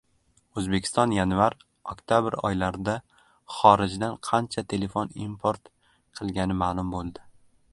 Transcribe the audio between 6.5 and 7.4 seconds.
ma’lum bo‘ldi